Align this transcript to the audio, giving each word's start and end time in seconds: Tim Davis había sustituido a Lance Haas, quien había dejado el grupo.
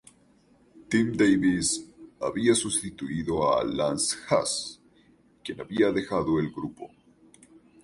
Tim 0.89 1.15
Davis 1.15 1.83
había 2.21 2.55
sustituido 2.55 3.55
a 3.55 3.63
Lance 3.63 4.17
Haas, 4.27 4.81
quien 5.43 5.61
había 5.61 5.91
dejado 5.91 6.39
el 6.39 6.49
grupo. 6.49 6.89